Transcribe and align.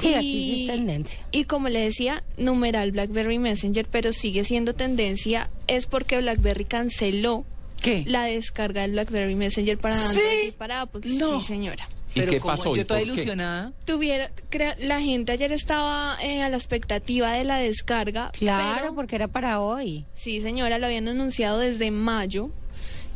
Sí, 0.00 0.14
aquí 0.14 0.44
sí 0.54 0.60
es 0.62 0.66
tendencia. 0.76 1.18
Y 1.32 1.44
como 1.44 1.68
le 1.68 1.80
decía, 1.80 2.22
numeral 2.36 2.92
BlackBerry 2.92 3.38
Messenger, 3.38 3.86
pero 3.90 4.12
sigue 4.12 4.44
siendo 4.44 4.74
tendencia, 4.74 5.50
es 5.66 5.86
porque 5.86 6.18
BlackBerry 6.18 6.64
canceló 6.64 7.44
¿Qué? 7.82 8.04
la 8.06 8.24
descarga 8.24 8.82
del 8.82 8.92
BlackBerry 8.92 9.34
Messenger 9.34 9.78
para 9.78 9.94
Android 10.08 10.48
y 10.48 10.50
para 10.52 10.80
Apple. 10.82 11.00
No. 11.04 11.40
Sí, 11.40 11.46
señora. 11.46 11.88
¿Y 12.14 12.20
Pero 12.20 12.32
qué 12.32 12.40
como 12.40 12.52
pasó? 12.54 12.74
¿Y 12.74 12.78
Yo 12.78 12.86
toda 12.86 13.02
ilusionada. 13.02 13.72
Tuviera, 13.84 14.30
crea- 14.48 14.76
la 14.78 15.00
gente 15.00 15.30
ayer 15.32 15.52
estaba 15.52 16.16
eh, 16.22 16.40
a 16.42 16.48
la 16.48 16.56
expectativa 16.56 17.32
de 17.32 17.44
la 17.44 17.58
descarga. 17.58 18.30
Claro, 18.32 18.78
pero- 18.80 18.94
porque 18.94 19.16
era 19.16 19.28
para 19.28 19.60
hoy. 19.60 20.06
Sí, 20.14 20.40
señora, 20.40 20.78
lo 20.78 20.86
habían 20.86 21.06
anunciado 21.08 21.58
desde 21.58 21.90
mayo 21.90 22.50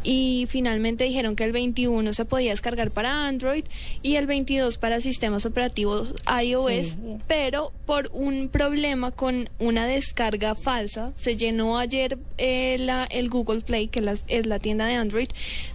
y 0.02 0.46
finalmente 0.48 1.04
dijeron 1.04 1.36
que 1.36 1.44
el 1.44 1.52
21 1.52 2.12
se 2.12 2.24
podía 2.24 2.50
descargar 2.50 2.90
para 2.90 3.26
Android 3.26 3.64
y 4.02 4.16
el 4.16 4.26
22 4.26 4.78
para 4.78 5.00
sistemas 5.00 5.46
operativos 5.46 6.14
iOS, 6.42 6.88
Sí. 6.88 6.96
pero 7.26 7.72
por 7.86 8.10
un 8.12 8.48
problema 8.48 9.10
con 9.10 9.48
una 9.58 9.86
descarga 9.86 10.54
falsa, 10.54 11.12
se 11.16 11.36
llenó 11.36 11.78
ayer 11.78 12.18
eh, 12.38 12.76
la- 12.80 13.04
el 13.04 13.28
Google 13.28 13.60
Play, 13.60 13.88
que 13.88 14.00
la- 14.00 14.16
es 14.28 14.46
la 14.46 14.58
tienda 14.58 14.86
de 14.86 14.94
Android, 14.94 15.28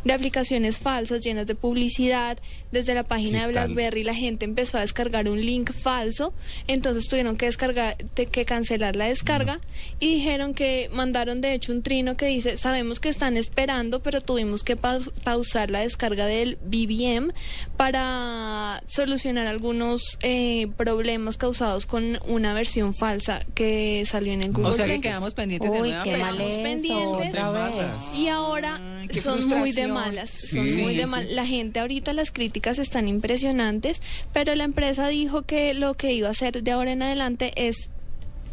de 0.04 0.14
aplicaciones 0.14 0.78
falsas 0.80 1.24
llenas 1.24 1.48
de 1.48 1.56
publicidad. 1.56 2.38
Desde 2.72 2.94
la 2.94 3.04
página 3.04 3.42
¿Qué 3.42 3.48
de 3.48 3.54
tal? 3.54 3.68
BlackBerry 3.70 4.04
la 4.04 4.14
gente 4.14 4.44
empezó 4.44 4.78
a 4.78 4.82
descargar 4.82 5.30
un 5.30 5.40
link 5.40 5.72
falso, 5.72 6.34
entonces 6.68 7.08
tuvieron 7.08 7.38
que 7.38 7.46
descargar, 7.46 7.96
te- 8.14 8.26
que 8.26 8.44
cancelar 8.44 8.98
la 8.98 9.06
descarga 9.08 9.62
y 10.02 10.16
dijeron 10.16 10.54
que 10.54 10.90
mandaron 10.92 11.40
de 11.40 11.54
hecho 11.54 11.72
un 11.72 11.82
trino 11.82 12.18
que 12.18 12.26
dice, 12.26 12.58
sabemos 12.58 13.00
que 13.00 13.08
están 13.08 13.38
esperando, 13.38 14.02
pero 14.02 14.17
tuvimos 14.22 14.64
que 14.64 14.76
paus- 14.76 15.12
pausar 15.24 15.70
la 15.72 15.80
descarga 15.80 16.26
del 16.26 16.58
BBM 16.66 17.34
para 17.78 18.84
solucionar 18.88 19.48
algunos 19.48 20.02
eh, 20.22 20.68
problemas 20.78 21.38
causados 21.38 21.86
con 21.86 22.20
una 22.28 22.54
versión 22.54 22.94
falsa 22.94 23.46
que 23.56 24.04
salió 24.06 24.34
en 24.34 24.44
el 24.44 24.52
Google 24.52 24.70
O 24.70 24.74
sea 24.74 24.86
que 24.88 25.00
quedamos 25.00 25.34
pendientes 25.34 25.72
de 25.72 25.82
Uy, 25.82 25.90
nueva 25.90 26.04
qué 26.04 26.12
fecha. 26.14 26.26
mal 26.26 26.42
Estamos 26.42 26.54
eso, 26.54 26.64
pendientes. 26.64 27.30
otra 27.44 27.70
de 27.70 27.86
vez. 27.88 28.14
Y 28.16 28.28
ahora 28.28 28.80
Ay, 29.02 29.10
son 29.22 29.48
muy 29.48 29.72
de 29.72 29.88
malas, 29.88 30.30
son 30.30 30.66
Sí, 30.66 30.82
muy 30.82 30.92
sí, 30.92 30.98
de 30.98 31.04
sí. 31.06 31.10
mal. 31.10 31.36
La 31.36 31.46
gente 31.46 31.80
ahorita 31.80 32.14
las 32.14 32.32
críticas 32.32 32.80
están 32.80 33.08
impresionantes, 33.08 34.02
pero 34.34 34.54
la 34.56 34.64
empresa 34.64 35.08
dijo 35.08 35.44
que 35.44 35.74
lo 35.74 35.94
que 35.94 36.14
iba 36.14 36.28
a 36.28 36.32
hacer 36.32 36.62
de 36.64 36.72
ahora 36.72 36.92
en 36.92 37.02
adelante 37.04 37.54
es 37.56 37.76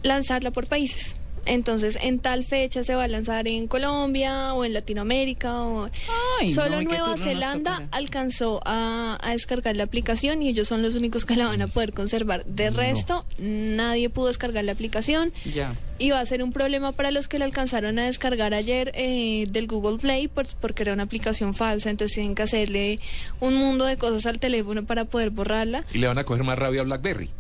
lanzarla 0.03 0.51
por 0.51 0.67
países. 0.67 1.17
Entonces, 1.47 1.99
en 2.01 2.19
tal 2.19 2.45
fecha 2.45 2.85
se 2.85 2.95
va 2.95 3.05
a 3.05 3.09
lanzar 3.09 3.47
en 3.49 3.67
Colombia 3.69 4.55
o 4.55 4.65
en 4.65 4.73
Latinoamérica 4.73 5.63
o 5.63 5.91
Ay, 6.41 6.53
solo 6.55 6.77
no, 6.77 6.83
¿y 6.83 6.87
qué 6.87 6.97
Nueva 6.99 7.17
Zelanda 7.17 7.89
alcanzó 7.93 8.61
a, 8.65 9.19
a 9.21 9.33
descargar 9.33 9.77
la 9.77 9.85
aplicación 9.85 10.43
y 10.43 10.49
ellos 10.49 10.69
son 10.69 10.83
los 10.83 10.95
únicos 10.95 11.25
que 11.25 11.37
la 11.37 11.47
van 11.47 11.63
a 11.63 11.69
poder 11.69 11.93
conservar. 11.93 12.45
De 12.47 12.71
resto, 12.71 13.25
nadie 13.39 14.11
pudo 14.11 14.29
descargar 14.29 14.65
la 14.65 14.73
aplicación. 14.73 15.33
Ya. 15.53 15.75
Y 15.99 16.11
va 16.11 16.21
a 16.21 16.27
ser 16.27 16.43
un 16.43 16.53
problema 16.53 16.93
para 16.93 17.11
los 17.13 17.29
que 17.29 17.39
la 17.39 17.45
alcanzaron 17.45 17.99
a 18.01 18.07
descargar 18.07 18.53
ayer 18.53 18.91
eh, 18.95 19.45
del 19.51 19.67
Google 19.69 19.99
Play 19.99 20.27
por- 20.29 20.47
porque 20.61 20.83
era 20.83 20.93
una 20.93 21.05
aplicación 21.05 21.55
falsa, 21.55 21.89
entonces 21.91 22.15
tienen 22.17 22.35
que 22.35 22.43
hacerle 22.43 22.99
un 23.41 23.55
mundo 23.55 23.85
de 23.85 23.97
cosas 23.97 24.27
al 24.27 24.41
teléfono 24.41 24.85
para 24.85 25.05
poder 25.05 25.31
borrarla. 25.31 25.85
Y 25.93 25.99
le 25.99 26.09
van 26.09 26.19
a 26.19 26.25
coger 26.25 26.43
más 26.45 26.59
rabia 26.59 26.81
a 26.81 26.85
BlackBerry. 26.85 27.31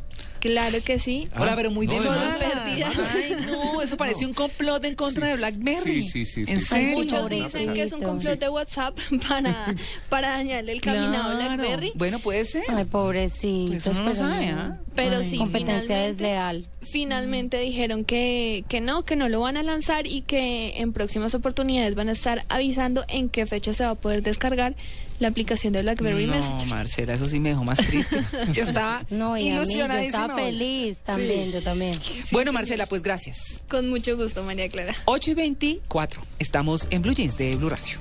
Claro 0.44 0.76
que 0.84 0.98
sí. 0.98 1.26
Ah, 1.32 1.40
Hola, 1.40 1.56
pero 1.56 1.70
muy 1.70 1.86
no, 1.86 1.94
de. 2.02 2.08
Ay, 2.10 3.36
no, 3.46 3.80
eso 3.80 3.96
parece 3.96 4.26
un 4.26 4.34
complot 4.34 4.84
en 4.84 4.94
contra 4.94 5.28
de 5.28 5.36
BlackBerry. 5.36 6.02
Sí, 6.04 6.26
sí, 6.26 6.26
sí, 6.26 6.44
sí. 6.44 6.52
¿En 6.52 6.60
Sí, 6.60 6.66
serio? 6.66 6.98
Muchos 6.98 7.30
dicen 7.30 7.72
que 7.72 7.82
es 7.84 7.92
un 7.92 8.02
complot 8.02 8.38
de 8.38 8.48
WhatsApp 8.50 8.98
para, 9.28 9.74
para 10.10 10.32
dañarle 10.32 10.72
el 10.72 10.80
caminado 10.82 11.32
a 11.32 11.36
Claro. 11.36 11.54
BlackBerry. 11.56 11.92
Bueno, 11.94 12.18
puede 12.18 12.44
ser. 12.44 12.62
Ay, 12.68 12.84
pobrecito. 12.84 13.78
Pues 13.84 13.98
no 13.98 14.14
sabe, 14.14 14.48
¿ah? 14.48 14.78
Pero 14.94 15.16
Ay. 15.16 15.24
sí, 15.24 15.38
Competencia 15.38 15.96
desleal. 15.96 16.66
Finalmente 16.82 17.58
dijeron 17.60 18.04
que, 18.04 18.64
que 18.68 18.82
no, 18.82 19.04
que 19.06 19.16
no 19.16 19.30
lo 19.30 19.40
van 19.40 19.56
a 19.56 19.62
lanzar 19.62 20.06
y 20.06 20.20
que 20.20 20.74
en 20.76 20.92
próximas 20.92 21.34
oportunidades 21.34 21.94
van 21.94 22.10
a 22.10 22.12
estar 22.12 22.44
avisando 22.50 23.04
en 23.08 23.30
qué 23.30 23.46
fecha 23.46 23.72
se 23.72 23.84
va 23.84 23.90
a 23.90 23.94
poder 23.94 24.22
descargar 24.22 24.74
la 25.18 25.28
aplicación 25.28 25.72
de 25.72 25.82
BlackBerry 25.82 26.26
No, 26.26 26.34
Messenger. 26.34 26.68
Marcela, 26.68 27.14
eso 27.14 27.28
sí 27.28 27.40
me 27.40 27.50
dejó 27.50 27.64
más 27.64 27.78
triste. 27.78 28.20
Yo 28.52 28.64
estaba 28.64 29.04
No, 29.10 29.36
y 29.36 29.48
a 29.48 29.52
mí 29.52 29.56
yo 29.58 29.62
ilusionadísima 29.64 30.24
estaba 30.24 30.34
feliz 30.36 30.98
también, 30.98 31.52
yo 31.52 31.62
también. 31.62 31.98
Bueno, 32.30 32.52
Marcela, 32.52 32.86
pues 32.86 33.02
gracias. 33.02 33.38
Con 33.68 33.88
mucho 33.88 34.16
gusto, 34.16 34.42
María 34.42 34.68
Clara. 34.68 34.94
8 35.06 35.30
y 35.30 35.34
24. 35.34 36.20
Estamos 36.38 36.86
en 36.90 37.02
Blue 37.02 37.14
Jeans 37.14 37.36
de 37.36 37.56
Blue 37.56 37.68
Radio. 37.68 37.98